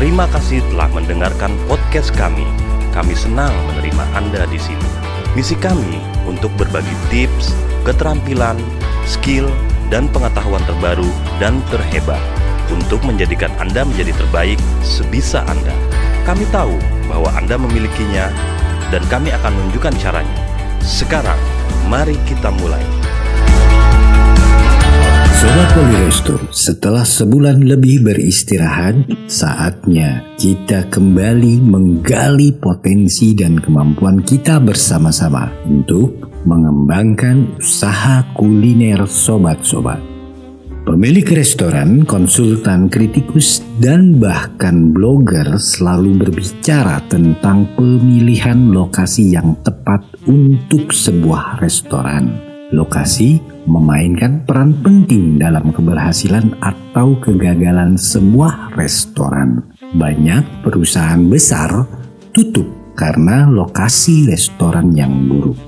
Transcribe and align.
Terima 0.00 0.24
kasih 0.32 0.64
telah 0.72 0.88
mendengarkan 0.96 1.52
podcast 1.68 2.08
kami. 2.16 2.48
Kami 2.88 3.12
senang 3.12 3.52
menerima 3.68 4.00
Anda 4.16 4.48
di 4.48 4.56
sini. 4.56 4.88
Misi 5.36 5.52
kami 5.52 6.00
untuk 6.24 6.48
berbagi 6.56 6.96
tips, 7.12 7.52
keterampilan, 7.84 8.56
skill, 9.04 9.52
dan 9.92 10.08
pengetahuan 10.08 10.64
terbaru 10.64 11.04
dan 11.36 11.60
terhebat 11.68 12.16
untuk 12.72 13.04
menjadikan 13.04 13.52
Anda 13.60 13.84
menjadi 13.84 14.16
terbaik 14.16 14.56
sebisa 14.80 15.44
Anda. 15.44 15.76
Kami 16.24 16.48
tahu 16.48 16.80
bahwa 17.04 17.36
Anda 17.36 17.60
memilikinya 17.60 18.32
dan 18.88 19.04
kami 19.12 19.36
akan 19.36 19.52
menunjukkan 19.52 20.00
caranya. 20.00 20.40
Sekarang, 20.80 21.36
mari 21.92 22.16
kita 22.24 22.48
mulai. 22.48 22.80
Sobat 25.40 25.72
Poliresto, 25.72 26.36
setelah 26.52 27.00
sebulan 27.00 27.64
lebih 27.64 28.04
beristirahat, 28.04 29.08
saatnya 29.24 30.36
kita 30.36 30.84
kembali 30.92 31.64
menggali 31.64 32.52
potensi 32.52 33.32
dan 33.32 33.56
kemampuan 33.56 34.20
kita 34.20 34.60
bersama-sama 34.60 35.48
untuk 35.64 36.28
mengembangkan 36.44 37.56
usaha 37.56 38.20
kuliner 38.36 39.08
sobat-sobat. 39.08 40.04
Pemilik 40.84 41.24
restoran, 41.32 42.04
konsultan 42.04 42.92
kritikus, 42.92 43.64
dan 43.80 44.20
bahkan 44.20 44.92
blogger 44.92 45.56
selalu 45.56 46.20
berbicara 46.20 47.00
tentang 47.08 47.64
pemilihan 47.80 48.60
lokasi 48.68 49.40
yang 49.40 49.56
tepat 49.64 50.04
untuk 50.28 50.92
sebuah 50.92 51.64
restoran. 51.64 52.49
Lokasi 52.70 53.42
memainkan 53.66 54.46
peran 54.46 54.78
penting 54.78 55.42
dalam 55.42 55.74
keberhasilan 55.74 56.54
atau 56.62 57.18
kegagalan 57.18 57.98
sebuah 57.98 58.78
restoran. 58.78 59.74
Banyak 59.98 60.62
perusahaan 60.62 61.18
besar 61.26 61.82
tutup 62.30 62.94
karena 62.94 63.50
lokasi 63.50 64.30
restoran 64.30 64.94
yang 64.94 65.26
buruk. 65.26 65.58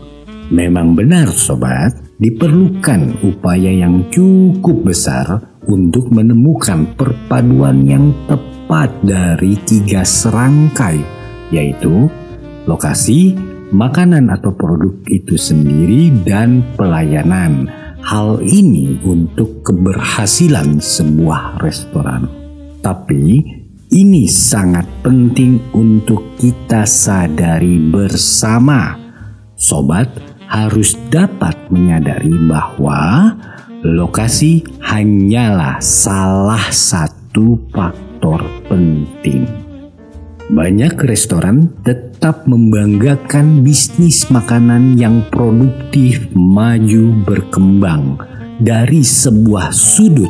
Memang 0.53 0.95
benar 0.95 1.33
sobat, 1.33 1.97
diperlukan 2.23 3.25
upaya 3.27 3.73
yang 3.73 4.07
cukup 4.13 4.87
besar 4.87 5.43
untuk 5.67 6.07
menemukan 6.13 6.87
perpaduan 6.95 7.83
yang 7.83 8.15
tepat 8.31 8.95
dari 9.03 9.59
tiga 9.67 10.07
serangkai, 10.07 11.03
yaitu 11.51 12.07
lokasi, 12.71 13.35
makanan 13.73 14.29
atau 14.29 14.53
produk 14.53 14.93
itu 15.09 15.35
sendiri 15.35 16.13
dan 16.23 16.63
pelayanan. 16.77 17.67
Hal 18.03 18.43
ini 18.43 18.99
untuk 19.07 19.63
keberhasilan 19.65 20.83
sebuah 20.83 21.63
restoran. 21.63 22.27
Tapi 22.83 23.41
ini 23.95 24.25
sangat 24.27 24.85
penting 25.07 25.73
untuk 25.73 26.35
kita 26.37 26.83
sadari 26.83 27.79
bersama. 27.79 28.99
Sobat 29.55 30.11
harus 30.51 30.99
dapat 31.09 31.55
menyadari 31.71 32.35
bahwa 32.51 33.33
lokasi 33.87 34.67
hanyalah 34.83 35.79
salah 35.79 36.75
satu 36.75 37.55
faktor 37.71 38.43
penting. 38.67 39.62
Banyak 40.53 41.01
restoran 41.09 41.73
tetap 41.81 42.45
membanggakan 42.45 43.65
bisnis 43.65 44.29
makanan 44.29 45.01
yang 45.01 45.25
produktif, 45.33 46.29
maju, 46.37 47.09
berkembang 47.25 48.21
dari 48.61 49.01
sebuah 49.01 49.73
sudut 49.73 50.29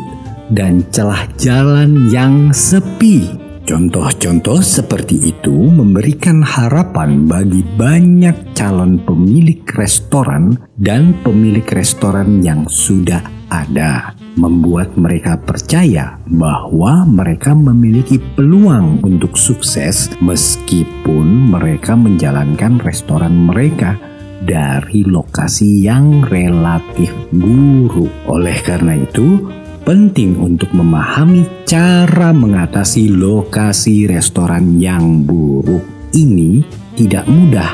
dan 0.54 0.86
celah 0.94 1.26
jalan 1.42 2.06
yang 2.06 2.54
sepi. 2.54 3.34
Contoh-contoh 3.66 4.62
seperti 4.62 5.34
itu 5.34 5.54
memberikan 5.66 6.38
harapan 6.38 7.26
bagi 7.26 7.66
banyak 7.74 8.54
calon 8.54 9.02
pemilik 9.02 9.66
restoran 9.74 10.54
dan 10.78 11.18
pemilik 11.26 11.66
restoran 11.66 12.38
yang 12.46 12.70
sudah 12.70 13.26
ada 13.50 14.14
membuat 14.36 14.96
mereka 14.96 15.36
percaya 15.36 16.16
bahwa 16.28 17.04
mereka 17.04 17.52
memiliki 17.52 18.16
peluang 18.16 19.04
untuk 19.04 19.36
sukses 19.36 20.08
meskipun 20.24 21.52
mereka 21.52 21.92
menjalankan 21.92 22.80
restoran 22.80 23.34
mereka 23.48 24.00
dari 24.42 25.06
lokasi 25.06 25.86
yang 25.86 26.26
relatif 26.26 27.14
buruk. 27.30 28.10
Oleh 28.26 28.58
karena 28.64 28.98
itu, 28.98 29.38
penting 29.86 30.38
untuk 30.38 30.70
memahami 30.74 31.46
cara 31.66 32.34
mengatasi 32.34 33.10
lokasi 33.10 34.10
restoran 34.10 34.78
yang 34.82 35.22
buruk. 35.22 35.82
Ini 36.12 36.62
tidak 36.98 37.24
mudah, 37.30 37.72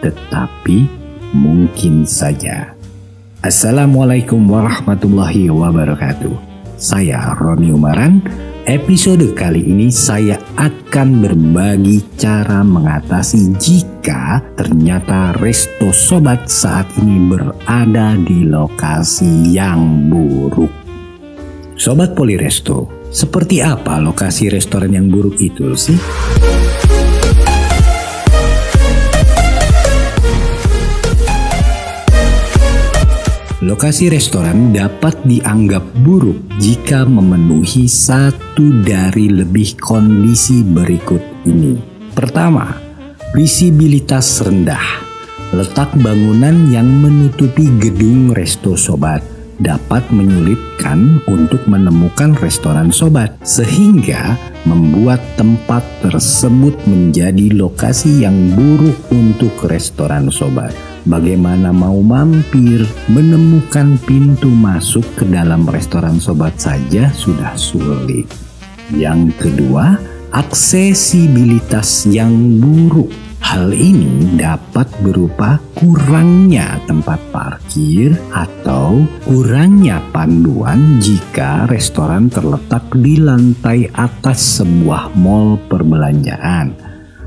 tetapi 0.00 0.88
mungkin 1.34 2.06
saja. 2.06 2.73
Assalamualaikum 3.44 4.40
warahmatullahi 4.48 5.52
wabarakatuh. 5.52 6.32
Saya 6.80 7.36
Roni 7.36 7.76
Umaran. 7.76 8.24
Episode 8.64 9.36
kali 9.36 9.68
ini 9.68 9.92
saya 9.92 10.40
akan 10.56 11.20
berbagi 11.20 12.00
cara 12.16 12.64
mengatasi 12.64 13.52
jika 13.60 14.40
ternyata 14.56 15.36
resto 15.44 15.92
sobat 15.92 16.48
saat 16.48 16.88
ini 16.96 17.20
berada 17.28 18.16
di 18.16 18.48
lokasi 18.48 19.52
yang 19.52 20.08
buruk. 20.08 20.72
Sobat 21.76 22.16
Poliresto, 22.16 23.12
seperti 23.12 23.60
apa 23.60 24.00
lokasi 24.00 24.48
restoran 24.48 24.96
yang 24.96 25.12
buruk 25.12 25.36
itu 25.36 25.76
sih? 25.76 26.00
Lokasi 33.64 34.12
restoran 34.12 34.76
dapat 34.76 35.24
dianggap 35.24 35.80
buruk 36.04 36.36
jika 36.60 37.08
memenuhi 37.08 37.88
satu 37.88 38.84
dari 38.84 39.32
lebih 39.32 39.80
kondisi 39.80 40.60
berikut 40.60 41.48
ini. 41.48 41.80
Pertama, 42.12 42.76
visibilitas 43.32 44.44
rendah. 44.44 45.00
Letak 45.56 45.96
bangunan 45.96 46.68
yang 46.68 46.84
menutupi 46.84 47.64
gedung 47.80 48.36
resto 48.36 48.76
sobat 48.76 49.24
dapat 49.56 50.12
menyulitkan 50.12 51.24
untuk 51.24 51.64
menemukan 51.64 52.36
restoran 52.44 52.92
sobat, 52.92 53.32
sehingga 53.48 54.36
membuat 54.68 55.24
tempat 55.40 55.80
tersebut 56.04 56.76
menjadi 56.84 57.48
lokasi 57.56 58.28
yang 58.28 58.52
buruk 58.52 59.08
untuk 59.08 59.56
restoran 59.64 60.28
sobat 60.28 60.93
bagaimana 61.08 61.70
mau 61.70 62.00
mampir, 62.00 62.84
menemukan 63.08 63.96
pintu 64.04 64.48
masuk 64.50 65.04
ke 65.16 65.24
dalam 65.28 65.64
restoran 65.68 66.20
sobat 66.20 66.56
saja 66.60 67.12
sudah 67.12 67.56
sulit. 67.56 68.28
Yang 68.92 69.32
kedua, 69.40 69.96
aksesibilitas 70.34 72.04
yang 72.10 72.60
buruk. 72.60 73.08
Hal 73.44 73.76
ini 73.76 74.40
dapat 74.40 74.88
berupa 75.04 75.60
kurangnya 75.76 76.80
tempat 76.88 77.20
parkir 77.28 78.16
atau 78.32 79.04
kurangnya 79.20 80.00
panduan 80.10 80.96
jika 80.96 81.68
restoran 81.68 82.32
terletak 82.32 82.88
di 82.96 83.20
lantai 83.20 83.92
atas 83.92 84.58
sebuah 84.58 85.12
mall 85.20 85.60
perbelanjaan. 85.68 86.72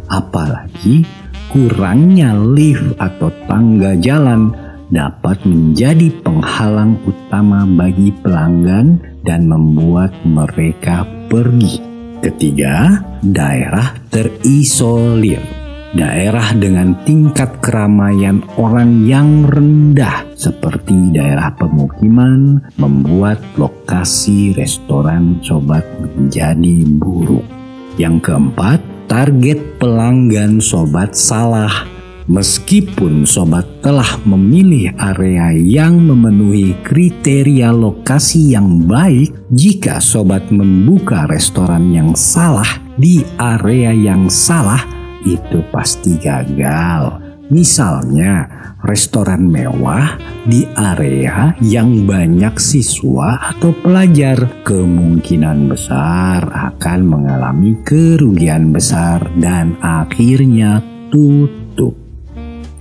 Apalagi 0.09 1.05
kurangnya 1.51 2.35
lift 2.35 2.95
atau 2.99 3.31
tangga 3.47 3.95
jalan 3.97 4.51
dapat 4.87 5.43
menjadi 5.43 6.11
penghalang 6.23 6.95
utama 7.03 7.67
bagi 7.67 8.11
pelanggan 8.23 8.99
dan 9.23 9.47
membuat 9.47 10.15
mereka 10.23 11.03
pergi. 11.27 11.83
Ketiga, 12.23 13.03
daerah 13.21 13.93
terisolir. 14.09 15.43
Daerah 15.87 16.51
dengan 16.51 16.99
tingkat 17.07 17.63
keramaian 17.63 18.43
orang 18.59 19.07
yang 19.07 19.47
rendah 19.47 20.27
seperti 20.35 21.15
daerah 21.15 21.55
pemukiman 21.55 22.59
membuat 22.75 23.39
lokasi 23.55 24.51
restoran 24.51 25.39
sobat 25.39 25.87
menjadi 26.03 26.83
buruk. 26.91 27.47
Yang 27.95 28.29
keempat, 28.29 28.79
target 29.07 29.79
pelanggan 29.79 30.59
sobat 30.59 31.15
salah. 31.15 31.87
Meskipun 32.27 33.23
sobat 33.23 33.63
telah 33.79 34.19
memilih 34.27 34.91
area 34.99 35.55
yang 35.55 36.03
memenuhi 36.03 36.75
kriteria 36.83 37.71
lokasi 37.71 38.51
yang 38.51 38.83
baik, 38.83 39.31
jika 39.47 40.03
sobat 40.03 40.51
membuka 40.51 41.23
restoran 41.31 41.87
yang 41.95 42.11
salah 42.19 42.67
di 42.99 43.23
area 43.39 43.95
yang 43.95 44.27
salah, 44.27 44.83
itu 45.23 45.63
pasti 45.71 46.19
gagal. 46.19 47.26
Misalnya, 47.47 48.43
restoran 48.83 49.47
mewah 49.47 50.19
di 50.43 50.67
area 50.75 51.55
yang 51.63 52.03
banyak 52.03 52.59
siswa 52.59 53.39
atau 53.55 53.71
pelajar, 53.71 54.63
kemungkinan 54.67 55.71
besar 55.71 56.43
akan 56.43 56.99
mengalami 57.07 57.79
kerugian 57.87 58.75
besar 58.75 59.23
dan 59.39 59.79
akhirnya 59.79 60.83
tutup. 61.07 61.95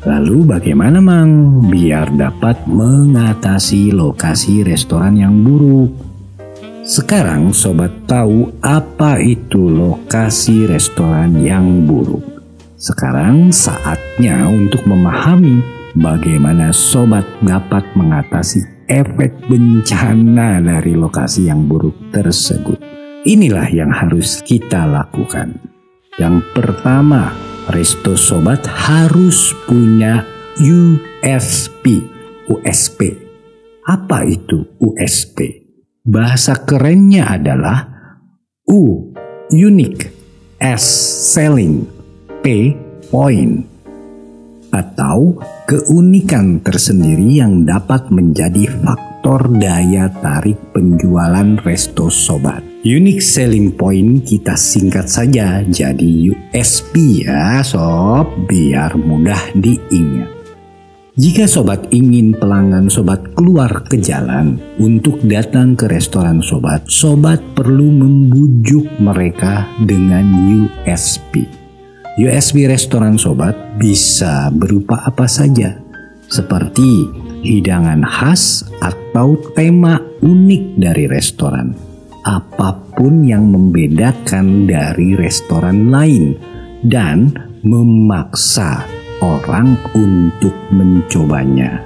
Lalu 0.03 0.59
bagaimana 0.59 0.99
Mang 1.03 1.67
biar 1.71 2.15
dapat 2.15 2.67
mengatasi 2.67 3.95
lokasi 3.95 4.67
restoran 4.67 5.19
yang 5.19 5.47
buruk? 5.47 5.95
Sekarang 6.87 7.51
sobat 7.51 8.07
tahu 8.07 8.51
apa 8.63 9.19
itu 9.19 9.67
lokasi 9.67 10.71
restoran 10.71 11.39
yang 11.43 11.83
buruk. 11.83 12.36
Sekarang 12.77 13.57
saatnya 13.57 14.45
untuk 14.53 14.85
memahami 14.85 15.65
bagaimana 15.97 16.77
sobat 16.77 17.25
dapat 17.41 17.89
mengatasi 17.97 18.85
efek 18.85 19.33
bencana 19.49 20.61
dari 20.61 20.93
lokasi 20.93 21.49
yang 21.49 21.65
buruk 21.65 21.97
tersebut. 22.13 22.77
Inilah 23.25 23.73
yang 23.73 23.89
harus 23.89 24.45
kita 24.45 24.85
lakukan. 24.85 25.57
Yang 26.21 26.45
pertama, 26.53 27.33
resto 27.73 28.13
sobat 28.13 28.69
harus 28.69 29.57
punya 29.65 30.29
USP. 30.61 32.05
USP. 32.45 33.01
Apa 33.89 34.29
itu 34.29 34.77
USP? 34.85 35.65
Bahasa 36.05 36.61
kerennya 36.61 37.41
adalah 37.41 37.89
U, 38.69 39.11
unique, 39.49 40.13
S, 40.61 40.85
selling, 41.33 41.96
point 43.11 43.67
atau 44.71 45.35
keunikan 45.67 46.63
tersendiri 46.63 47.43
yang 47.43 47.67
dapat 47.67 48.07
menjadi 48.15 48.71
faktor 48.87 49.51
daya 49.51 50.07
tarik 50.23 50.55
penjualan 50.71 51.59
resto 51.67 52.07
sobat. 52.07 52.63
Unique 52.87 53.25
selling 53.25 53.75
point 53.75 54.23
kita 54.23 54.55
singkat 54.55 55.11
saja 55.11 55.67
jadi 55.67 56.31
USP 56.31 57.27
ya 57.27 57.67
sob 57.67 58.31
biar 58.47 58.95
mudah 58.95 59.51
diingat. 59.59 60.31
Jika 61.19 61.49
sobat 61.51 61.91
ingin 61.91 62.37
pelanggan 62.37 62.87
sobat 62.87 63.27
keluar 63.35 63.89
ke 63.91 63.99
jalan 63.99 64.61
untuk 64.79 65.19
datang 65.25 65.75
ke 65.75 65.89
restoran 65.89 66.45
sobat, 66.45 66.85
sobat 66.87 67.43
perlu 67.57 67.89
membujuk 67.91 68.87
mereka 69.03 69.67
dengan 69.83 70.29
USP. 70.47 71.66
USB 72.17 72.65
restoran 72.65 73.21
sobat 73.21 73.77
bisa 73.77 74.49
berupa 74.49 75.05
apa 75.05 75.29
saja, 75.29 75.77
seperti 76.33 77.05
hidangan 77.45 78.01
khas 78.09 78.65
atau 78.81 79.37
tema 79.53 80.01
unik 80.25 80.81
dari 80.81 81.05
restoran. 81.13 81.77
Apa 82.25 82.73
pun 82.97 83.21
yang 83.21 83.53
membedakan 83.53 84.65
dari 84.65 85.13
restoran 85.13 85.93
lain 85.93 86.33
dan 86.81 87.37
memaksa 87.61 88.89
orang 89.21 89.77
untuk 89.93 90.57
mencobanya. 90.73 91.85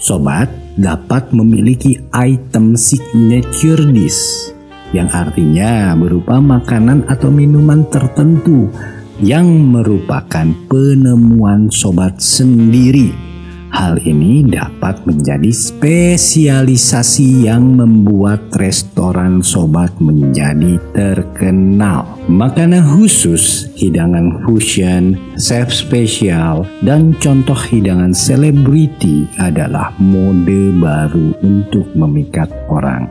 Sobat 0.00 0.48
dapat 0.80 1.36
memiliki 1.36 2.00
item 2.16 2.80
signature 2.80 3.92
dish 3.92 4.48
yang 4.96 5.12
artinya 5.12 5.92
berupa 6.00 6.40
makanan 6.40 7.04
atau 7.12 7.28
minuman 7.28 7.84
tertentu 7.92 8.72
yang 9.22 9.46
merupakan 9.70 10.50
penemuan 10.66 11.70
sobat 11.70 12.18
sendiri. 12.18 13.34
Hal 13.74 13.98
ini 14.06 14.46
dapat 14.46 15.02
menjadi 15.02 15.50
spesialisasi 15.50 17.50
yang 17.50 17.74
membuat 17.74 18.54
restoran 18.54 19.42
sobat 19.42 19.90
menjadi 19.98 20.78
terkenal. 20.94 22.06
Makanan 22.30 22.86
khusus, 22.94 23.74
hidangan 23.74 24.46
fusion, 24.46 25.18
chef 25.34 25.74
spesial, 25.74 26.62
dan 26.86 27.18
contoh 27.18 27.58
hidangan 27.58 28.14
selebriti 28.14 29.26
adalah 29.42 29.90
mode 29.98 30.78
baru 30.78 31.34
untuk 31.42 31.90
memikat 31.98 32.54
orang. 32.70 33.10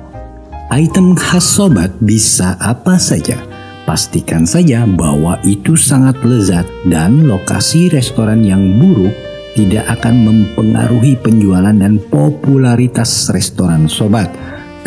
Item 0.71 1.19
khas 1.19 1.59
sobat 1.59 1.91
bisa 2.00 2.55
apa 2.63 2.95
saja, 2.95 3.35
Pastikan 3.83 4.47
saja 4.47 4.88
bahwa 4.88 5.44
itu 5.44 5.75
sangat 5.75 6.24
lezat 6.24 6.63
dan 6.88 7.27
lokasi 7.27 7.91
restoran 7.91 8.39
yang 8.39 8.80
buruk 8.80 9.12
tidak 9.59 10.00
akan 10.00 10.24
mempengaruhi 10.24 11.19
penjualan 11.19 11.75
dan 11.75 12.00
popularitas 12.07 13.27
restoran 13.35 13.91
sobat 13.91 14.31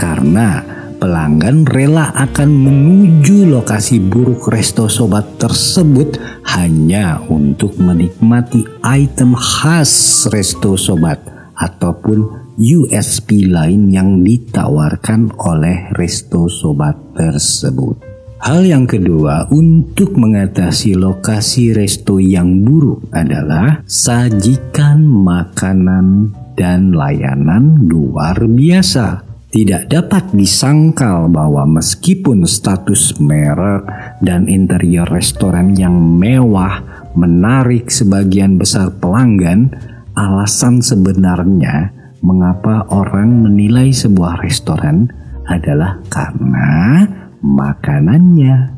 karena 0.00 0.64
pelanggan 0.96 1.68
rela 1.68 2.08
akan 2.16 2.48
menuju 2.48 3.52
lokasi 3.52 4.00
buruk 4.00 4.48
resto 4.48 4.88
sobat 4.88 5.28
tersebut 5.36 6.16
hanya 6.56 7.20
untuk 7.28 7.76
menikmati 7.76 8.64
item 8.80 9.36
khas 9.36 10.24
resto 10.32 10.74
sobat 10.80 11.20
ataupun 11.52 12.48
USP 12.56 13.44
lain 13.44 13.92
yang 13.92 14.24
ditawarkan 14.24 15.36
oleh 15.36 15.92
resto 15.92 16.48
sobat 16.48 16.96
tersebut. 17.12 18.05
Hal 18.46 18.62
yang 18.62 18.86
kedua 18.86 19.50
untuk 19.50 20.14
mengatasi 20.14 20.94
lokasi 20.94 21.74
resto 21.74 22.22
yang 22.22 22.62
buruk 22.62 23.10
adalah 23.10 23.82
sajikan 23.90 25.02
makanan 25.02 26.30
dan 26.54 26.94
layanan 26.94 27.90
luar 27.90 28.38
biasa. 28.46 29.26
Tidak 29.50 29.90
dapat 29.90 30.30
disangkal 30.30 31.26
bahwa 31.26 31.66
meskipun 31.82 32.46
status 32.46 33.18
merek 33.18 33.82
dan 34.22 34.46
interior 34.46 35.10
restoran 35.10 35.74
yang 35.74 35.98
mewah 35.98 37.10
menarik 37.18 37.90
sebagian 37.90 38.62
besar 38.62 38.94
pelanggan, 38.94 39.74
alasan 40.14 40.86
sebenarnya 40.86 41.90
mengapa 42.22 42.86
orang 42.94 43.42
menilai 43.42 43.90
sebuah 43.90 44.38
restoran 44.38 45.10
adalah 45.50 45.98
karena 46.06 47.02
makanannya. 47.44 48.72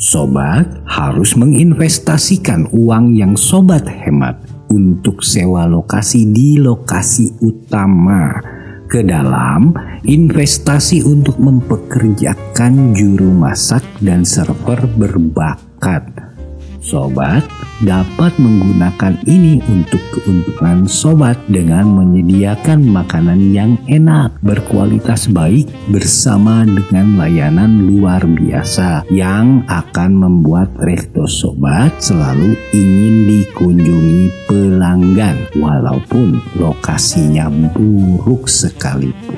Sobat 0.00 0.80
harus 0.88 1.36
menginvestasikan 1.36 2.72
uang 2.72 3.12
yang 3.12 3.36
sobat 3.36 3.84
hemat 3.84 4.40
untuk 4.72 5.20
sewa 5.20 5.68
lokasi 5.68 6.30
di 6.30 6.56
lokasi 6.56 7.36
utama 7.44 8.40
ke 8.90 9.04
dalam 9.04 9.76
investasi 10.02 11.04
untuk 11.04 11.36
mempekerjakan 11.36 12.96
juru 12.96 13.30
masak 13.30 13.84
dan 14.00 14.24
server 14.24 14.88
berbakat 14.98 16.29
Sobat 16.80 17.44
dapat 17.84 18.32
menggunakan 18.40 19.20
ini 19.28 19.60
untuk 19.68 20.00
keuntungan 20.16 20.88
sobat 20.88 21.36
dengan 21.48 21.84
menyediakan 21.92 22.80
makanan 22.88 23.52
yang 23.52 23.76
enak, 23.84 24.32
berkualitas 24.40 25.28
baik 25.28 25.68
bersama 25.92 26.64
dengan 26.64 27.20
layanan 27.20 27.84
luar 27.84 28.24
biasa 28.24 29.04
yang 29.12 29.60
akan 29.68 30.10
membuat 30.24 30.72
resto 30.80 31.28
sobat 31.28 31.92
selalu 32.00 32.56
ingin 32.72 33.28
dikunjungi 33.28 34.48
pelanggan 34.48 35.36
walaupun 35.60 36.40
lokasinya 36.56 37.52
buruk 37.76 38.48
sekalipun. 38.48 39.36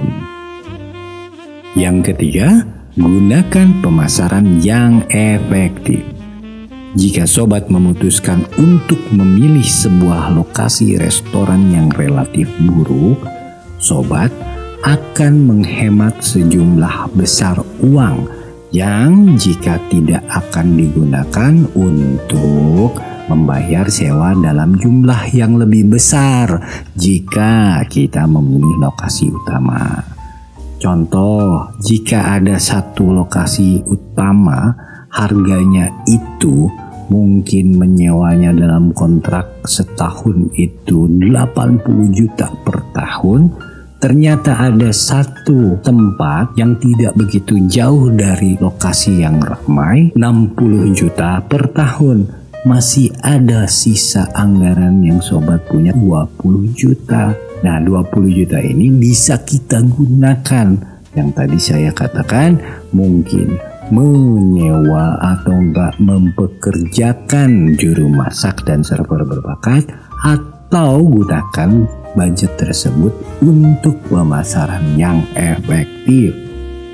Yang 1.75 2.15
ketiga, 2.15 2.63
gunakan 2.95 3.69
pemasaran 3.83 4.63
yang 4.63 5.03
efektif. 5.11 6.22
Jika 6.93 7.25
sobat 7.25 7.73
memutuskan 7.73 8.45
untuk 8.61 9.01
memilih 9.17 9.65
sebuah 9.65 10.37
lokasi 10.37 11.01
restoran 11.01 11.73
yang 11.73 11.89
relatif 11.89 12.53
buruk, 12.69 13.17
sobat 13.81 14.29
akan 14.85 15.49
menghemat 15.49 16.21
sejumlah 16.21 17.17
besar 17.17 17.65
uang 17.81 18.29
yang 18.77 19.41
jika 19.41 19.81
tidak 19.89 20.21
akan 20.29 20.77
digunakan 20.77 21.53
untuk 21.73 23.01
membayar 23.25 23.89
sewa 23.89 24.37
dalam 24.37 24.77
jumlah 24.77 25.33
yang 25.33 25.57
lebih 25.57 25.97
besar 25.97 26.61
jika 26.93 27.81
kita 27.89 28.29
memilih 28.29 28.85
lokasi 28.85 29.33
utama. 29.33 30.05
Contoh, 30.77 31.73
jika 31.81 32.37
ada 32.37 32.61
satu 32.61 33.17
lokasi 33.17 33.81
utama, 33.87 34.92
harganya 35.13 35.93
itu 36.09 36.73
mungkin 37.13 37.77
menyewanya 37.77 38.57
dalam 38.57 38.97
kontrak 38.97 39.45
setahun 39.69 40.49
itu 40.57 41.05
80 41.05 41.85
juta 42.17 42.49
per 42.65 42.81
tahun. 42.97 43.53
Ternyata 44.03 44.59
ada 44.59 44.91
satu 44.91 45.79
tempat 45.79 46.59
yang 46.59 46.75
tidak 46.83 47.15
begitu 47.15 47.63
jauh 47.71 48.11
dari 48.11 48.59
lokasi 48.59 49.23
yang 49.23 49.39
ramai 49.39 50.11
60 50.19 50.91
juta 50.91 51.39
per 51.47 51.71
tahun. 51.71 52.27
Masih 52.67 53.15
ada 53.23 53.67
sisa 53.71 54.27
anggaran 54.35 55.03
yang 55.07 55.23
sobat 55.23 55.63
punya 55.71 55.95
20 55.95 56.75
juta. 56.75 57.35
Nah 57.63 57.79
20 57.79 58.39
juta 58.43 58.59
ini 58.59 58.91
bisa 58.91 59.39
kita 59.39 59.79
gunakan. 59.87 60.69
Yang 61.15 61.29
tadi 61.39 61.59
saya 61.63 61.91
katakan 61.95 62.59
mungkin 62.91 63.72
menyewa 63.93 65.21
atau 65.21 65.53
enggak 65.53 66.01
mempekerjakan 66.01 67.77
juru 67.77 68.09
masak 68.09 68.65
dan 68.65 68.81
server 68.81 69.21
berbakat 69.29 69.85
atau 70.25 71.05
gunakan 71.05 71.85
budget 72.17 72.57
tersebut 72.57 73.13
untuk 73.45 74.01
pemasaran 74.09 74.97
yang 74.97 75.21
efektif. 75.37 76.33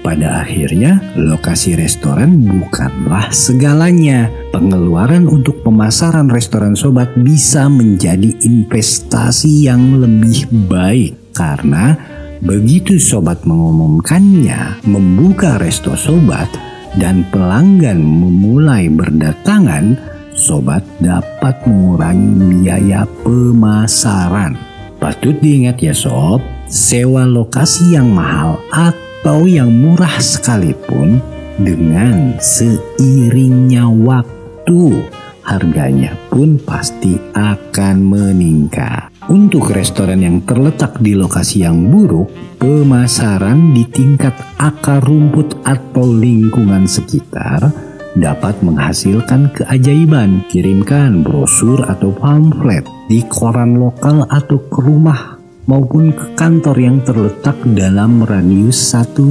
Pada 0.02 0.42
akhirnya, 0.46 0.98
lokasi 1.18 1.74
restoran 1.74 2.42
bukanlah 2.46 3.30
segalanya. 3.34 4.30
Pengeluaran 4.54 5.26
untuk 5.26 5.62
pemasaran 5.62 6.30
restoran 6.30 6.74
sobat 6.74 7.14
bisa 7.18 7.66
menjadi 7.66 8.30
investasi 8.42 9.70
yang 9.70 10.02
lebih 10.02 10.46
baik 10.70 11.34
karena 11.34 11.98
begitu 12.38 13.02
sobat 13.02 13.42
mengumumkannya 13.42 14.86
membuka 14.86 15.58
resto 15.58 15.98
sobat 15.98 16.67
dan 16.96 17.28
pelanggan 17.28 18.00
memulai 18.00 18.88
berdatangan, 18.88 19.98
sobat 20.32 20.80
dapat 21.02 21.60
mengurangi 21.68 22.64
biaya 22.64 23.04
pemasaran. 23.26 24.56
Patut 24.96 25.36
diingat 25.38 25.78
ya 25.84 25.92
sob, 25.92 26.40
sewa 26.70 27.28
lokasi 27.28 27.92
yang 27.92 28.08
mahal 28.10 28.58
atau 28.72 29.44
yang 29.44 29.68
murah 29.68 30.16
sekalipun 30.18 31.20
dengan 31.58 32.38
seiringnya 32.38 33.86
waktu 33.90 35.04
harganya 35.42 36.14
pun 36.30 36.58
pasti 36.60 37.18
akan 37.34 37.96
meningkat. 38.04 39.17
Untuk 39.28 39.76
restoran 39.76 40.24
yang 40.24 40.40
terletak 40.48 41.04
di 41.04 41.12
lokasi 41.12 41.60
yang 41.60 41.92
buruk, 41.92 42.32
pemasaran 42.56 43.76
di 43.76 43.84
tingkat 43.84 44.32
akar 44.56 45.04
rumput 45.04 45.52
atau 45.68 46.08
lingkungan 46.16 46.88
sekitar 46.88 47.68
dapat 48.16 48.56
menghasilkan 48.64 49.52
keajaiban. 49.52 50.48
Kirimkan 50.48 51.20
brosur 51.20 51.84
atau 51.84 52.08
pamflet 52.16 52.88
di 53.12 53.20
koran 53.28 53.76
lokal 53.76 54.24
atau 54.32 54.64
ke 54.64 54.80
rumah 54.80 55.36
maupun 55.68 56.08
ke 56.16 56.32
kantor 56.32 56.76
yang 56.80 57.04
terletak 57.04 57.60
dalam 57.76 58.24
radius 58.24 58.80
1-2 58.96 59.28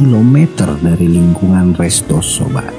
km 0.00 0.36
dari 0.80 1.12
lingkungan 1.12 1.76
resto 1.76 2.24
sobat. 2.24 2.72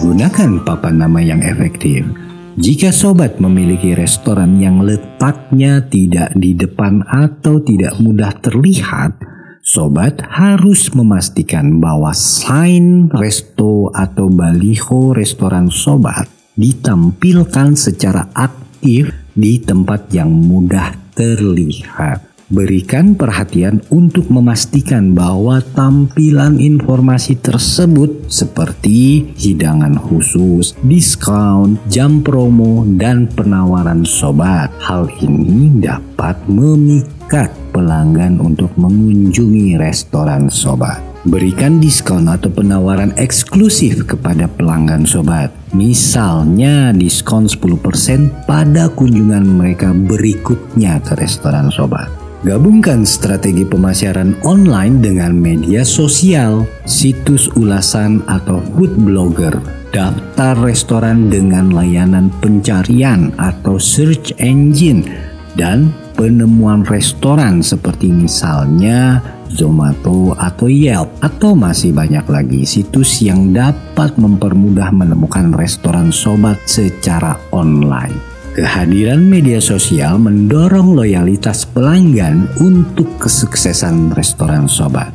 Gunakan 0.00 0.64
papan 0.64 1.04
nama 1.04 1.20
yang 1.20 1.44
efektif. 1.44 2.23
Jika 2.54 2.94
sobat 2.94 3.42
memiliki 3.42 3.98
restoran 3.98 4.62
yang 4.62 4.86
letaknya 4.86 5.82
tidak 5.90 6.38
di 6.38 6.54
depan 6.54 7.02
atau 7.02 7.58
tidak 7.58 7.98
mudah 7.98 8.30
terlihat, 8.38 9.18
sobat 9.58 10.22
harus 10.22 10.86
memastikan 10.94 11.82
bahwa 11.82 12.14
sign 12.14 13.10
resto 13.10 13.90
atau 13.90 14.30
baliho 14.30 15.10
restoran 15.10 15.66
sobat 15.66 16.30
ditampilkan 16.54 17.74
secara 17.74 18.30
aktif 18.30 19.10
di 19.34 19.58
tempat 19.58 20.14
yang 20.14 20.30
mudah 20.30 20.94
terlihat. 21.18 22.33
Berikan 22.52 23.16
perhatian 23.16 23.80
untuk 23.88 24.28
memastikan 24.28 25.16
bahwa 25.16 25.64
tampilan 25.72 26.60
informasi 26.60 27.40
tersebut 27.40 28.28
seperti 28.28 29.32
hidangan 29.32 29.96
khusus, 29.96 30.76
diskon, 30.84 31.80
jam 31.88 32.20
promo, 32.20 32.84
dan 33.00 33.32
penawaran 33.32 34.04
sobat. 34.04 34.68
Hal 34.76 35.08
ini 35.24 35.80
dapat 35.80 36.36
memikat 36.44 37.48
pelanggan 37.72 38.36
untuk 38.44 38.76
mengunjungi 38.76 39.80
restoran 39.80 40.52
sobat. 40.52 41.00
Berikan 41.24 41.80
diskon 41.80 42.28
atau 42.28 42.52
penawaran 42.52 43.16
eksklusif 43.16 44.04
kepada 44.04 44.44
pelanggan 44.52 45.08
sobat. 45.08 45.48
Misalnya 45.72 46.92
diskon 46.92 47.48
10% 47.48 48.44
pada 48.44 48.92
kunjungan 48.92 49.48
mereka 49.48 49.96
berikutnya 49.96 51.00
ke 51.00 51.16
restoran 51.16 51.72
sobat. 51.72 52.23
Gabungkan 52.44 53.08
strategi 53.08 53.64
pemasaran 53.64 54.36
online 54.44 55.00
dengan 55.00 55.32
media 55.32 55.80
sosial, 55.80 56.68
situs 56.84 57.48
ulasan 57.56 58.20
atau 58.28 58.60
food 58.76 58.92
blogger, 59.00 59.56
daftar 59.96 60.52
restoran 60.60 61.32
dengan 61.32 61.72
layanan 61.72 62.28
pencarian 62.44 63.32
atau 63.40 63.80
search 63.80 64.36
engine, 64.36 65.08
dan 65.56 65.88
penemuan 66.20 66.84
restoran 66.84 67.64
seperti 67.64 68.12
misalnya 68.12 69.24
Zomato, 69.48 70.36
atau 70.36 70.68
Yelp, 70.68 71.16
atau 71.24 71.56
masih 71.56 71.96
banyak 71.96 72.28
lagi 72.28 72.68
situs 72.68 73.24
yang 73.24 73.56
dapat 73.56 74.20
mempermudah 74.20 74.92
menemukan 74.92 75.48
restoran 75.56 76.12
sobat 76.12 76.60
secara 76.68 77.40
online. 77.56 78.33
Kehadiran 78.54 79.26
media 79.26 79.58
sosial 79.58 80.14
mendorong 80.22 80.94
loyalitas 80.94 81.66
pelanggan 81.66 82.46
untuk 82.62 83.10
kesuksesan 83.18 84.14
restoran 84.14 84.70
sobat. 84.70 85.10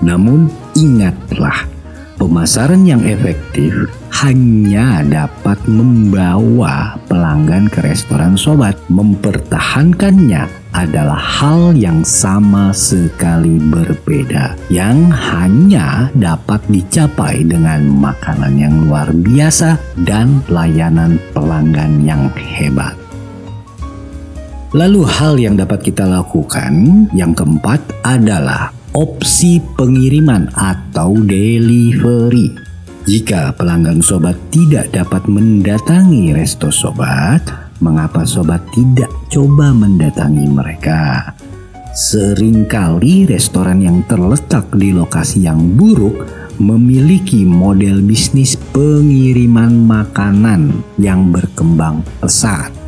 Namun, 0.00 0.48
ingatlah 0.72 1.68
Pemasaran 2.18 2.82
yang 2.82 3.06
efektif 3.06 3.70
hanya 4.10 5.06
dapat 5.06 5.54
membawa 5.70 6.98
pelanggan 7.06 7.70
ke 7.70 7.78
restoran 7.78 8.34
sobat. 8.34 8.74
Mempertahankannya 8.90 10.67
adalah 10.78 11.18
hal 11.18 11.74
yang 11.74 12.06
sama 12.06 12.70
sekali 12.70 13.58
berbeda, 13.58 14.54
yang 14.70 15.10
hanya 15.10 16.06
dapat 16.14 16.62
dicapai 16.70 17.42
dengan 17.42 17.82
makanan 17.98 18.54
yang 18.54 18.74
luar 18.86 19.10
biasa 19.10 19.74
dan 20.06 20.38
layanan 20.46 21.18
pelanggan 21.34 22.06
yang 22.06 22.30
hebat. 22.38 22.94
Lalu, 24.70 25.02
hal 25.02 25.34
yang 25.40 25.58
dapat 25.58 25.82
kita 25.82 26.06
lakukan 26.06 27.08
yang 27.16 27.34
keempat 27.34 27.80
adalah 28.04 28.70
opsi 28.94 29.58
pengiriman 29.74 30.46
atau 30.54 31.16
delivery. 31.24 32.52
Jika 33.08 33.56
pelanggan 33.56 34.04
sobat 34.04 34.36
tidak 34.52 34.92
dapat 34.92 35.24
mendatangi 35.24 36.36
resto 36.36 36.68
sobat, 36.68 37.67
mengapa 37.82 38.22
sobat 38.28 38.62
tidak 38.74 39.10
coba 39.30 39.74
mendatangi 39.74 40.46
mereka? 40.50 41.34
Seringkali 41.94 43.26
restoran 43.26 43.82
yang 43.82 44.06
terletak 44.06 44.70
di 44.76 44.94
lokasi 44.94 45.46
yang 45.46 45.74
buruk 45.74 46.14
memiliki 46.62 47.42
model 47.42 48.02
bisnis 48.02 48.54
pengiriman 48.74 49.86
makanan 49.86 50.84
yang 50.98 51.30
berkembang 51.30 52.02
pesat 52.22 52.78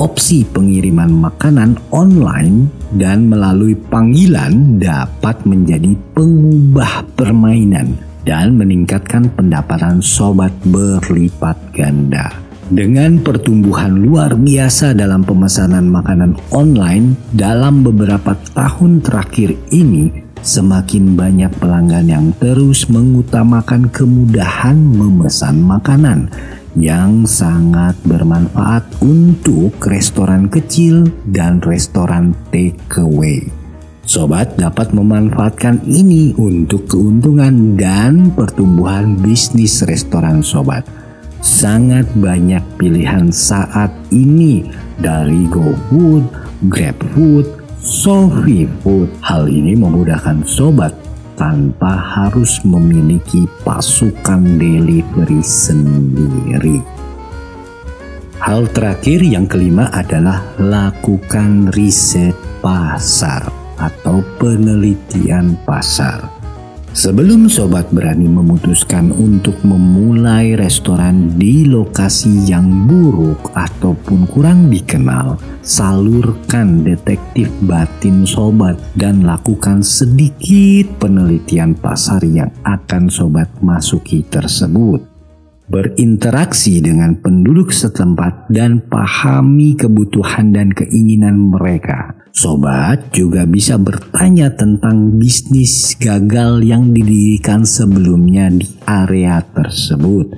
opsi 0.00 0.48
pengiriman 0.48 1.12
makanan 1.12 1.76
online 1.92 2.72
dan 2.96 3.28
melalui 3.28 3.76
panggilan 3.76 4.80
dapat 4.80 5.36
menjadi 5.44 5.92
pengubah 6.16 7.04
permainan 7.12 8.00
dan 8.24 8.56
meningkatkan 8.56 9.28
pendapatan 9.36 10.00
sobat 10.00 10.56
berlipat 10.64 11.60
ganda. 11.76 12.49
Dengan 12.70 13.18
pertumbuhan 13.18 13.98
luar 13.98 14.38
biasa 14.38 14.94
dalam 14.94 15.26
pemesanan 15.26 15.90
makanan 15.90 16.38
online 16.54 17.18
dalam 17.34 17.82
beberapa 17.82 18.38
tahun 18.54 19.02
terakhir 19.02 19.58
ini, 19.74 20.22
semakin 20.38 21.18
banyak 21.18 21.50
pelanggan 21.58 22.06
yang 22.06 22.26
terus 22.38 22.86
mengutamakan 22.86 23.90
kemudahan 23.90 24.78
memesan 24.78 25.66
makanan 25.66 26.30
yang 26.78 27.26
sangat 27.26 27.98
bermanfaat 28.06 28.86
untuk 29.02 29.74
restoran 29.90 30.46
kecil 30.46 31.10
dan 31.26 31.58
restoran 31.66 32.38
takeaway. 32.54 33.50
Sobat 34.06 34.54
dapat 34.54 34.94
memanfaatkan 34.94 35.82
ini 35.90 36.38
untuk 36.38 36.86
keuntungan 36.86 37.74
dan 37.74 38.30
pertumbuhan 38.30 39.18
bisnis 39.18 39.82
restoran 39.82 40.46
sobat. 40.46 40.99
Sangat 41.40 42.04
banyak 42.20 42.60
pilihan 42.76 43.32
saat 43.32 43.88
ini 44.12 44.60
dari 45.00 45.48
GoFood, 45.48 46.28
GrabFood, 46.68 47.46
SoFiFood. 47.80 49.08
Hal 49.24 49.48
ini 49.48 49.72
memudahkan 49.72 50.44
sobat 50.44 50.92
tanpa 51.40 51.96
harus 51.96 52.60
memiliki 52.68 53.48
pasukan 53.64 54.60
delivery 54.60 55.40
sendiri. 55.40 56.84
Hal 58.40 58.68
terakhir 58.76 59.24
yang 59.24 59.48
kelima 59.48 59.88
adalah 59.96 60.44
lakukan 60.60 61.72
riset 61.72 62.36
pasar 62.60 63.48
atau 63.80 64.20
penelitian 64.36 65.56
pasar. 65.64 66.39
Sebelum 66.90 67.46
sobat 67.46 67.86
berani 67.94 68.26
memutuskan 68.26 69.14
untuk 69.14 69.54
memulai 69.62 70.58
restoran 70.58 71.38
di 71.38 71.62
lokasi 71.62 72.50
yang 72.50 72.66
buruk 72.90 73.54
ataupun 73.54 74.26
kurang 74.26 74.66
dikenal, 74.74 75.38
salurkan 75.62 76.82
detektif 76.82 77.46
batin 77.62 78.26
sobat 78.26 78.74
dan 78.98 79.22
lakukan 79.22 79.86
sedikit 79.86 80.90
penelitian 80.98 81.78
pasar 81.78 82.26
yang 82.26 82.50
akan 82.66 83.06
sobat 83.06 83.46
masuki 83.62 84.26
tersebut 84.26 85.06
berinteraksi 85.70 86.82
dengan 86.82 87.14
penduduk 87.22 87.70
setempat 87.70 88.50
dan 88.50 88.82
pahami 88.82 89.78
kebutuhan 89.78 90.50
dan 90.50 90.74
keinginan 90.74 91.38
mereka. 91.38 92.19
Sobat 92.30 93.10
juga 93.10 93.42
bisa 93.42 93.74
bertanya 93.74 94.54
tentang 94.54 95.18
bisnis 95.18 95.98
gagal 95.98 96.62
yang 96.62 96.94
didirikan 96.94 97.66
sebelumnya 97.66 98.46
di 98.54 98.70
area 98.86 99.42
tersebut. 99.50 100.30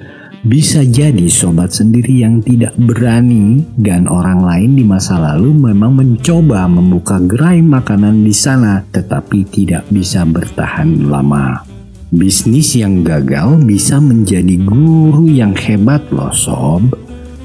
Bisa 0.43 0.83
jadi 0.83 1.31
sobat 1.31 1.71
sendiri 1.71 2.27
yang 2.27 2.43
tidak 2.43 2.75
berani 2.75 3.63
dan 3.79 4.11
orang 4.11 4.43
lain 4.43 4.75
di 4.75 4.83
masa 4.83 5.15
lalu 5.15 5.55
memang 5.55 5.95
mencoba 5.95 6.67
membuka 6.67 7.23
gerai 7.23 7.63
makanan 7.63 8.27
di 8.27 8.35
sana 8.35 8.83
tetapi 8.91 9.47
tidak 9.47 9.87
bisa 9.87 10.27
bertahan 10.27 11.07
lama. 11.07 11.63
Bisnis 12.11 12.75
yang 12.75 13.07
gagal 13.07 13.63
bisa 13.65 14.03
menjadi 14.03 14.59
guru 14.67 15.31
yang 15.31 15.55
hebat 15.55 16.03
loh 16.11 16.35
sob. 16.35 16.91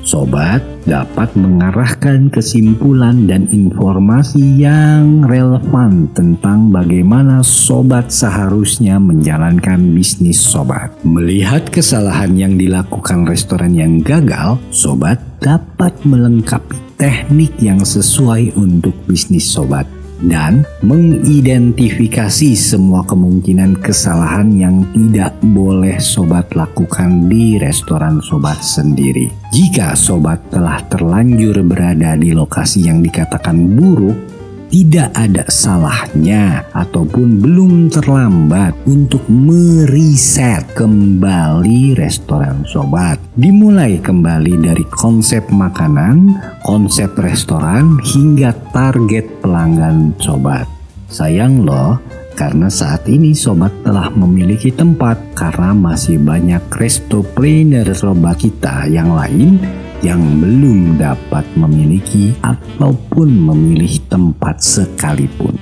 Sobat 0.07 0.63
dapat 0.87 1.35
mengarahkan 1.35 2.31
kesimpulan 2.31 3.27
dan 3.27 3.43
informasi 3.51 4.63
yang 4.63 5.27
relevan 5.27 6.07
tentang 6.15 6.71
bagaimana 6.71 7.43
sobat 7.43 8.07
seharusnya 8.07 9.03
menjalankan 9.03 9.91
bisnis 9.91 10.39
sobat. 10.39 10.95
Melihat 11.03 11.67
kesalahan 11.67 12.39
yang 12.39 12.55
dilakukan 12.55 13.27
restoran 13.27 13.75
yang 13.75 13.99
gagal, 13.99 14.55
sobat 14.71 15.19
dapat 15.43 15.91
melengkapi 16.07 16.79
teknik 16.95 17.51
yang 17.59 17.83
sesuai 17.83 18.55
untuk 18.55 18.95
bisnis 19.11 19.43
sobat 19.43 19.96
dan 20.23 20.65
mengidentifikasi 20.81 22.57
semua 22.57 23.05
kemungkinan 23.05 23.77
kesalahan 23.81 24.49
yang 24.57 24.85
tidak 24.93 25.37
boleh 25.41 25.97
sobat 26.01 26.49
lakukan 26.57 27.29
di 27.29 27.61
restoran 27.61 28.21
sobat 28.25 28.61
sendiri. 28.61 29.29
Jika 29.53 29.93
sobat 29.93 30.41
telah 30.49 30.81
terlanjur 30.89 31.61
berada 31.65 32.17
di 32.17 32.33
lokasi 32.33 32.89
yang 32.89 33.01
dikatakan 33.01 33.57
buruk, 33.77 34.36
tidak 34.67 35.15
ada 35.15 35.47
salahnya 35.47 36.67
ataupun 36.75 37.39
belum 37.39 37.87
terlambat 37.87 38.75
untuk 38.83 39.23
meriset 39.31 40.67
kembali 40.75 41.95
restoran 41.95 42.67
sobat. 42.67 43.15
Dimulai 43.39 43.99
kembali 44.03 44.59
dari 44.59 44.85
konsep 44.91 45.47
makanan, 45.47 46.35
konsep 46.67 47.15
restoran 47.15 47.95
hingga 48.03 48.51
target 48.75 49.27
pelanggan 49.39 50.11
sobat. 50.19 50.67
Sayang 51.07 51.63
loh, 51.63 51.95
karena 52.35 52.67
saat 52.67 53.07
ini 53.07 53.31
sobat 53.31 53.71
telah 53.81 54.11
memiliki 54.11 54.69
tempat 54.69 55.15
karena 55.33 55.71
masih 55.71 56.19
banyak 56.19 56.61
resto 56.75 57.23
planner 57.23 57.87
sobat 57.95 58.37
kita 58.37 58.85
yang 58.91 59.15
lain 59.15 59.57
yang 60.05 60.21
belum 60.41 61.01
dapat 61.01 61.45
memiliki 61.57 62.33
ataupun 62.45 63.29
memilih 63.33 63.97
tempat 64.05 64.61
sekalipun. 64.61 65.57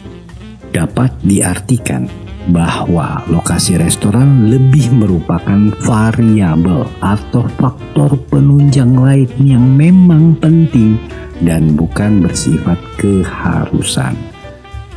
Dapat 0.75 1.15
diartikan 1.24 2.08
bahwa 2.51 3.25
lokasi 3.25 3.80
restoran 3.80 4.51
lebih 4.51 4.94
merupakan 4.94 5.74
variabel 5.82 6.86
atau 7.01 7.50
faktor 7.58 8.20
penunjang 8.30 8.94
lain 8.94 9.30
yang 9.42 9.65
memang 9.65 10.38
penting 10.38 11.00
dan 11.42 11.74
bukan 11.74 12.22
bersifat 12.22 12.77
keharusan. 13.01 14.13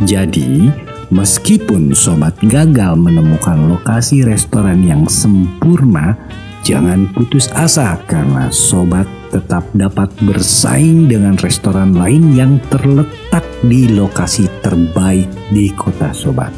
Jadi, 0.04 0.70
meskipun 1.10 1.96
sobat 1.96 2.36
gagal 2.44 2.94
menemukan 2.94 3.66
lokasi 3.66 4.22
restoran 4.22 4.84
yang 4.84 5.08
sempurna, 5.10 6.14
jangan 6.62 7.10
putus 7.12 7.50
asa 7.54 7.98
karena 8.06 8.48
sobat 8.48 9.06
tetap 9.28 9.64
dapat 9.76 10.08
bersaing 10.24 11.08
dengan 11.08 11.36
restoran 11.40 11.92
lain 11.92 12.32
yang 12.32 12.56
terletak 12.72 13.44
di 13.64 13.90
lokasi 13.92 14.48
terbaik 14.64 15.28
di 15.52 15.68
kota 15.76 16.10
sobat. 16.16 16.50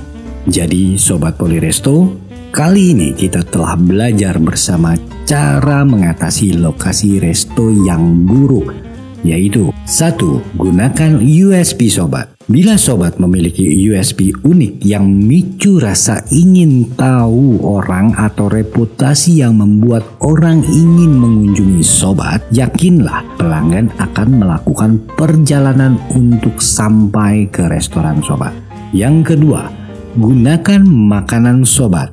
Jadi 0.47 0.97
sobat 0.97 1.37
Poliresto, 1.37 2.17
kali 2.55 2.95
ini 2.97 3.09
kita 3.13 3.45
telah 3.45 3.77
belajar 3.77 4.39
bersama 4.41 4.97
cara 5.27 5.87
mengatasi 5.87 6.59
lokasi 6.59 7.23
resto 7.23 7.71
yang 7.71 8.27
buruk 8.27 8.90
yaitu 9.23 9.71
satu 9.85 10.41
Gunakan 10.57 11.21
USB 11.21 11.89
sobat. 11.89 12.31
Bila 12.51 12.75
sobat 12.75 13.23
memiliki 13.23 13.63
USB 13.87 14.35
unik 14.35 14.83
yang 14.83 15.07
micu 15.07 15.79
rasa 15.79 16.19
ingin 16.35 16.83
tahu 16.99 17.63
orang 17.63 18.11
atau 18.19 18.51
reputasi 18.51 19.39
yang 19.39 19.63
membuat 19.63 20.03
orang 20.19 20.59
ingin 20.67 21.15
mengunjungi 21.15 21.79
sobat, 21.87 22.43
yakinlah 22.51 23.23
pelanggan 23.39 23.87
akan 24.03 24.43
melakukan 24.43 24.99
perjalanan 25.15 25.95
untuk 26.11 26.59
sampai 26.59 27.47
ke 27.47 27.71
restoran 27.71 28.19
sobat. 28.27 28.51
Yang 28.91 29.39
kedua, 29.39 29.71
gunakan 30.19 30.83
makanan 30.83 31.63
sobat. 31.63 32.11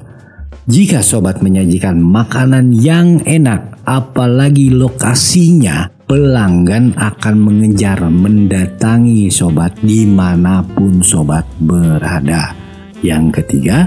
Jika 0.69 1.01
sobat 1.01 1.41
menyajikan 1.41 1.97
makanan 1.97 2.77
yang 2.77 3.25
enak, 3.25 3.81
apalagi 3.89 4.69
lokasinya 4.69 5.96
pelanggan 6.07 6.95
akan 6.95 7.35
mengejar 7.35 7.99
mendatangi 8.07 9.27
sobat 9.27 9.75
di 9.83 10.07
mana 10.07 10.63
pun 10.63 11.03
sobat 11.03 11.43
berada. 11.59 12.55
Yang 13.03 13.43
ketiga, 13.43 13.85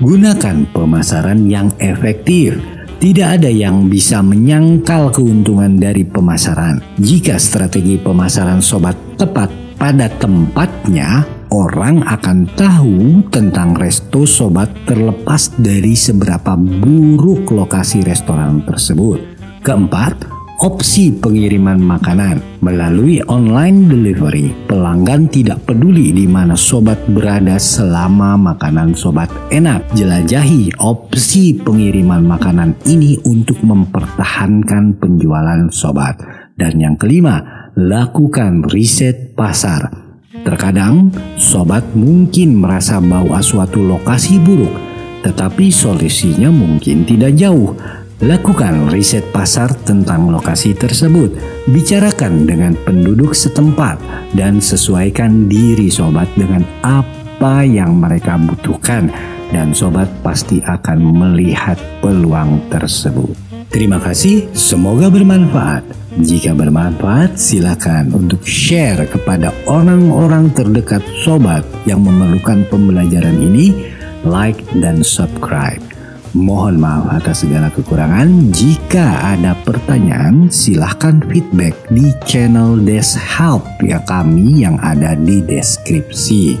gunakan 0.00 0.64
pemasaran 0.72 1.44
yang 1.46 1.68
efektif. 1.78 2.56
Tidak 2.98 3.38
ada 3.38 3.46
yang 3.46 3.86
bisa 3.86 4.18
menyangkal 4.24 5.14
keuntungan 5.14 5.78
dari 5.78 6.02
pemasaran. 6.02 6.82
Jika 6.98 7.38
strategi 7.38 7.94
pemasaran 7.94 8.58
sobat 8.58 8.98
tepat 9.14 9.52
pada 9.78 10.10
tempatnya, 10.18 11.22
orang 11.54 12.02
akan 12.02 12.50
tahu 12.58 13.22
tentang 13.30 13.78
resto 13.78 14.26
sobat 14.26 14.66
terlepas 14.82 15.54
dari 15.62 15.94
seberapa 15.94 16.58
buruk 16.58 17.54
lokasi 17.54 18.02
restoran 18.02 18.66
tersebut. 18.66 19.22
Keempat, 19.62 20.37
opsi 20.58 21.14
pengiriman 21.14 21.78
makanan 21.78 22.42
melalui 22.58 23.22
online 23.30 23.86
delivery. 23.86 24.50
Pelanggan 24.66 25.30
tidak 25.30 25.62
peduli 25.62 26.10
di 26.10 26.26
mana 26.26 26.58
sobat 26.58 26.98
berada 27.06 27.56
selama 27.56 28.34
makanan 28.34 28.92
sobat 28.98 29.30
enak. 29.54 29.86
Jelajahi 29.94 30.82
opsi 30.82 31.54
pengiriman 31.62 32.26
makanan 32.26 32.74
ini 32.90 33.22
untuk 33.22 33.62
mempertahankan 33.62 34.98
penjualan 34.98 35.70
sobat. 35.70 36.18
Dan 36.58 36.82
yang 36.82 36.98
kelima, 36.98 37.70
lakukan 37.78 38.66
riset 38.66 39.38
pasar. 39.38 40.10
Terkadang 40.42 41.14
sobat 41.38 41.86
mungkin 41.94 42.58
merasa 42.58 42.98
bahwa 42.98 43.38
suatu 43.42 43.82
lokasi 43.82 44.42
buruk, 44.42 44.74
tetapi 45.22 45.70
solusinya 45.70 46.50
mungkin 46.50 47.06
tidak 47.06 47.34
jauh 47.38 47.74
Lakukan 48.18 48.90
riset 48.90 49.30
pasar 49.30 49.70
tentang 49.86 50.26
lokasi 50.34 50.74
tersebut, 50.74 51.38
bicarakan 51.70 52.50
dengan 52.50 52.74
penduduk 52.82 53.30
setempat, 53.30 54.02
dan 54.34 54.58
sesuaikan 54.58 55.46
diri 55.46 55.86
sobat 55.86 56.26
dengan 56.34 56.66
apa 56.82 57.62
yang 57.62 57.94
mereka 57.94 58.34
butuhkan, 58.34 59.06
dan 59.54 59.70
sobat 59.70 60.10
pasti 60.26 60.58
akan 60.58 60.98
melihat 61.14 61.78
peluang 62.02 62.58
tersebut. 62.66 63.38
Terima 63.70 64.02
kasih, 64.02 64.50
semoga 64.50 65.06
bermanfaat. 65.14 65.86
Jika 66.18 66.58
bermanfaat, 66.58 67.38
silakan 67.38 68.10
untuk 68.18 68.42
share 68.42 69.06
kepada 69.06 69.54
orang-orang 69.70 70.50
terdekat 70.50 71.06
sobat 71.22 71.62
yang 71.86 72.02
memerlukan 72.02 72.66
pembelajaran 72.66 73.38
ini, 73.38 73.94
like 74.26 74.58
dan 74.82 75.06
subscribe. 75.06 75.87
Mohon 76.36 76.76
maaf 76.76 77.04
atas 77.08 77.40
segala 77.40 77.72
kekurangan. 77.72 78.52
Jika 78.52 79.32
ada 79.32 79.56
pertanyaan, 79.64 80.52
silahkan 80.52 81.24
feedback 81.24 81.72
di 81.88 82.12
channel 82.28 82.76
Des 82.84 83.16
Help 83.16 83.64
ya 83.80 83.96
kami 84.04 84.60
yang 84.60 84.76
ada 84.84 85.16
di 85.16 85.40
deskripsi. 85.40 86.60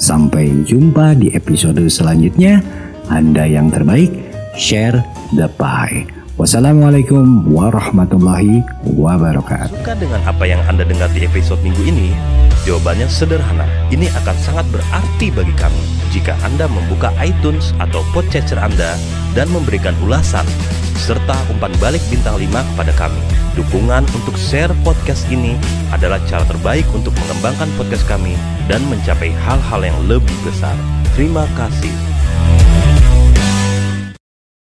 Sampai 0.00 0.64
jumpa 0.64 1.20
di 1.20 1.28
episode 1.36 1.84
selanjutnya. 1.92 2.64
Anda 3.12 3.44
yang 3.44 3.68
terbaik, 3.68 4.08
share 4.56 5.04
the 5.36 5.48
pie. 5.60 6.08
Wassalamualaikum 6.40 7.44
warahmatullahi 7.50 8.64
wabarakatuh. 8.88 9.84
Suka 9.84 9.98
dengan 10.00 10.22
apa 10.24 10.48
yang 10.48 10.64
Anda 10.64 10.88
dengar 10.88 11.12
di 11.12 11.28
episode 11.28 11.60
minggu 11.60 11.82
ini? 11.84 12.14
Jawabannya 12.64 13.10
sederhana. 13.10 13.68
Ini 13.92 14.08
akan 14.22 14.36
sangat 14.38 14.64
berarti 14.72 15.28
bagi 15.34 15.52
kami 15.58 15.97
jika 16.10 16.36
Anda 16.44 16.66
membuka 16.68 17.12
iTunes 17.20 17.76
atau 17.78 18.04
Podcatcher 18.16 18.58
Anda 18.58 18.96
dan 19.36 19.48
memberikan 19.52 19.94
ulasan 20.04 20.44
serta 20.98 21.36
umpan 21.48 21.70
balik 21.78 22.02
bintang 22.10 22.36
5 22.36 22.50
kepada 22.74 22.92
kami. 22.98 23.22
Dukungan 23.54 24.04
untuk 24.14 24.34
share 24.34 24.70
podcast 24.82 25.24
ini 25.30 25.54
adalah 25.94 26.18
cara 26.26 26.44
terbaik 26.46 26.86
untuk 26.94 27.14
mengembangkan 27.26 27.70
podcast 27.78 28.04
kami 28.06 28.34
dan 28.66 28.82
mencapai 28.90 29.30
hal-hal 29.46 29.80
yang 29.82 29.98
lebih 30.10 30.36
besar. 30.42 30.74
Terima 31.14 31.46
kasih. 31.54 32.07